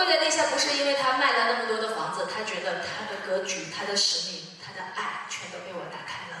[0.00, 6.36] 跪在地下不是因为他卖了那么多的房子，他觉得他的格局、他的使命、他的爱全都被我打开了。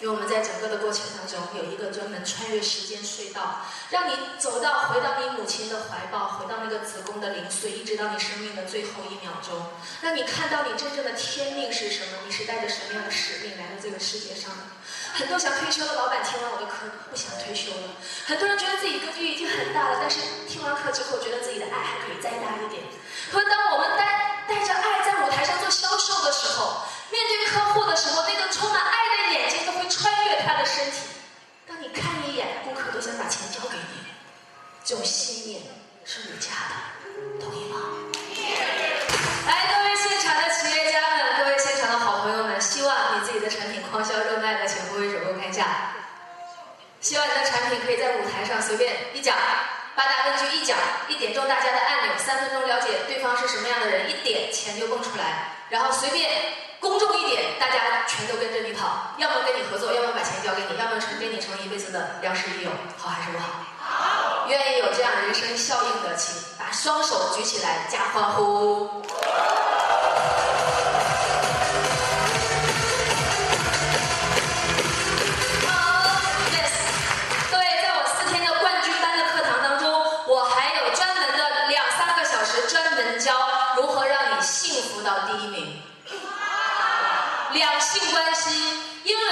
[0.00, 9.58] 因为我们在整个的过程当中有一个专门穿越时间隧道，让你走到回到你母亲的怀抱，回到那个子宫的零碎，一直到你生命的最后一秒钟，
[10.00, 14.62] 让你看到你真正的天命是什么，你是带着什么样的使命来到这个世界上的。
[15.14, 17.90] 很多想退休的老板听完我的课不想退休了，
[18.24, 21.97] 很多人觉得自己格局已经很大了，但是听完课之后觉得自己的爱还
[34.88, 35.60] 这种信念
[36.02, 37.76] 是无价的，同意吗？
[39.44, 45.92] 来，各位现场的企业家们，各位现场的好朋友们，希望你自己的产品狂销热卖的，请挥挥手给我看一下。
[47.02, 49.36] 希望你的产品可以在舞台上随便一讲，
[49.94, 56.32] 八大根据一讲，一点中大家的按钮，三分钟了解对方是什么样的人，一点钱就蹦出来，然后随便
[56.80, 63.67] 公众一点，大家全都跟着你跑，要么跟你合作，要么把钱交给你，要么成跟你成为一辈子的良师益友，好还是不好？
[64.48, 68.88] 愿意有这样人生效应的，请把双手举起来加欢呼。
[75.66, 75.70] 好
[76.50, 76.72] ，yes。
[77.50, 79.92] 各位，在我四天的冠军班的课堂当中，
[80.26, 83.34] 我还有专门的两三个小时，专门教
[83.76, 85.82] 如何让你幸福到第一名。
[87.52, 88.50] 两性关系，
[89.04, 89.22] 因为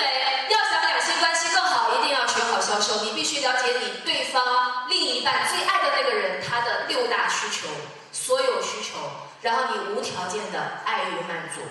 [0.51, 3.03] 要想两性关系更好，一定要学好销售。
[3.05, 4.86] 你必须了解你对方
[5.27, 7.67] 另一半最爱的那个人他的六大需求，
[8.13, 8.97] 所有需求，
[9.43, 11.63] 然后你无条件的爱与满足，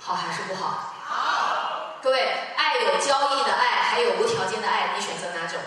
[0.00, 0.92] 好还是不好？
[1.04, 2.00] 好。
[2.02, 2.20] 各位，
[2.56, 5.60] 爱有交易的爱，还有无条件的爱，你选择哪种？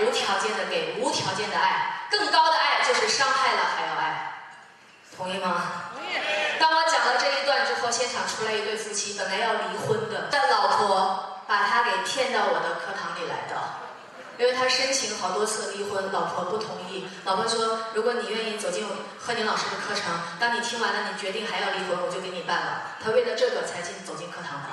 [0.00, 4.32] 无条件的给，无条件的爱，更高的爱就是伤害了还要爱，
[5.16, 5.62] 同意吗？
[5.94, 6.18] 同意
[6.58, 13.56] 当我讲了这一段之后，现场出来一对夫妻，本来要离婚的，但老婆把他给骗到我的课堂里来的，
[14.38, 17.04] 因为他申请好多次离婚，老婆不同意。
[17.24, 18.84] 老婆说，如果你愿意走进
[19.18, 22.82] 贺宁老师的课程，当你听完了，你决定还要离婚，我就给你办了。
[23.02, 24.68] 他为了这个才进走进课堂的。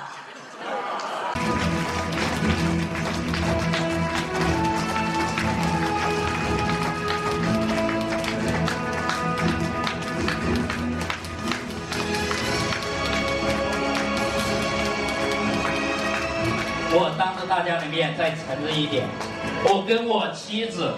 [16.92, 19.08] 我当着大家的面再承认一点，
[19.62, 20.94] 我跟我妻子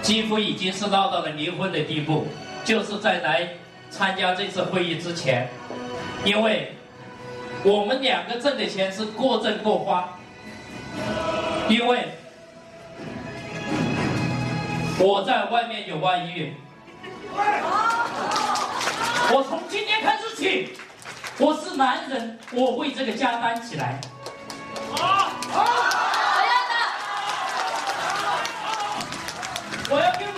[0.00, 2.26] 几乎已经是闹到了离婚的地步，
[2.64, 3.48] 就是在来
[3.90, 5.48] 参加这次会议之前，
[6.24, 6.76] 因为
[7.64, 10.18] 我们两个挣的钱是过挣过花，
[11.68, 12.08] 因为
[14.98, 16.54] 我在外面有外遇，
[19.32, 20.72] 我从今天开始起，
[21.38, 24.00] 我是男人，我为这个家担起来。
[24.92, 26.13] 好。
[29.90, 30.33] 我要跟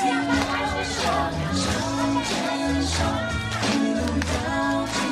[0.00, 0.06] 手
[2.24, 2.32] 牵
[2.82, 3.04] 手，
[3.70, 5.09] 一路走。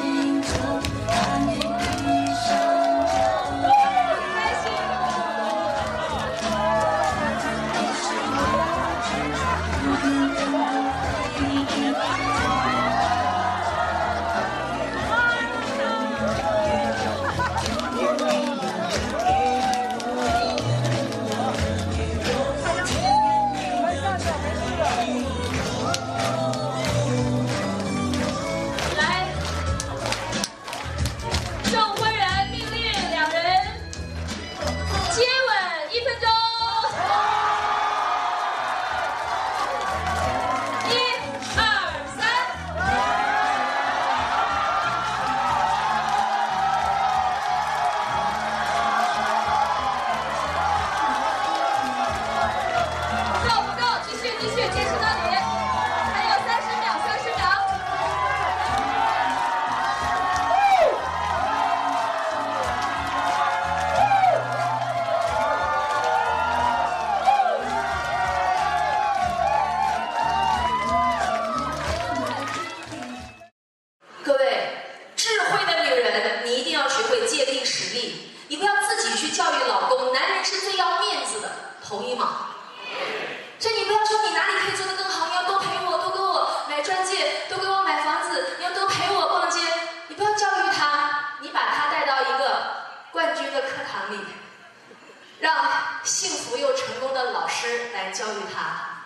[97.68, 98.96] 师来教育他。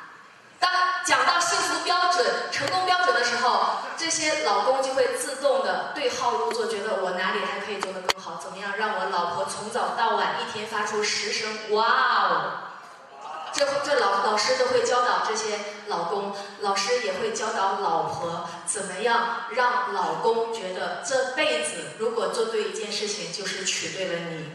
[0.59, 0.71] 当
[1.05, 8.41] 讲到幸福标准、成功标准的时候，这些老公就会自动的对号入座，觉得我哪里还可以做得更好？
[8.41, 11.85] 怎么样让我老婆从早到晚一天发出十声哇
[12.29, 12.53] 哦？
[13.53, 15.59] 这这老老师都会教导这些
[15.89, 24.53] 老公，老师也会教导老婆怎么样让老公觉得这辈子如果做对一件事情，就是娶对了你。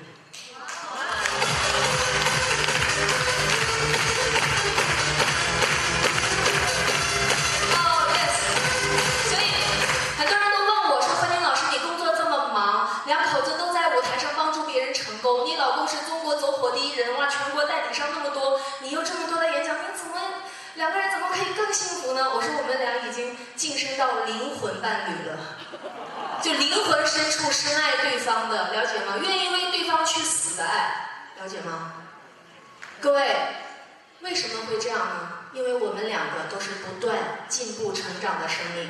[15.58, 20.16] 老公是中国走火第一人哇，全国代理商那么多，你有这么多的演讲，你怎么
[20.76, 22.32] 两个人怎么可以更幸福呢？
[22.34, 25.38] 我说我们俩已经晋升到灵魂伴侣了，
[26.42, 29.16] 就灵魂深处深爱对方的，了解吗？
[29.22, 31.10] 愿意为对方去死的爱，
[31.42, 31.94] 了解吗？
[33.02, 33.36] 各位，
[34.22, 35.30] 为什么会这样呢？
[35.54, 37.18] 因为我们两个都是不断
[37.48, 38.90] 进步成长的生命，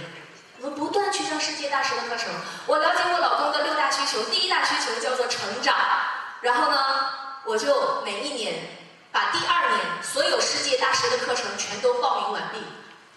[0.59, 2.29] 我们不断去上世界大师的课程。
[2.65, 5.75] 我了解我老公的六大需求，第一大需求叫做成长。
[6.41, 6.77] 然后呢，
[7.45, 8.55] 我就每一年
[9.11, 12.59] 把第二年所有世界大师的课程全都报名完毕。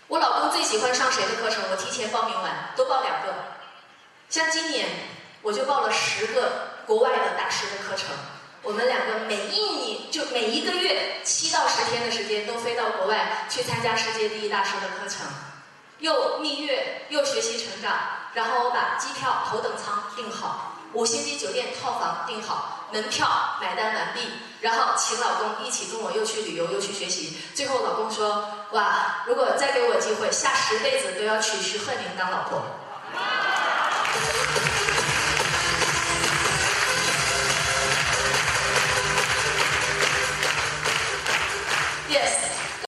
[0.08, 3.34] 我老公最喜欢上谁的课程，我提前报名完，都报两个。
[4.28, 4.88] 像今年
[5.42, 8.08] 我就报了十个国外的大师的课程。
[8.62, 15.26] 我们两个每一年就每一个月七到十天的时间都飞到国外去参加世界第一大师的课程，
[15.98, 17.98] 又蜜月又学习成长，
[18.34, 20.76] 然后我把机票头等舱订好。
[20.92, 23.28] 五星级酒店套房订好，门票
[23.60, 24.20] 买单完毕，
[24.60, 27.38] 然后请老公一起跟我又去旅游又去学习。
[27.54, 32.62] 最后老公说：“哇，如果再给我机会，下十辈子都要娶徐鹤宁当老婆。”